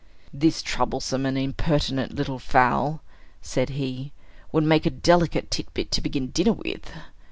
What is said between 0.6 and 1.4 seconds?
troublesome and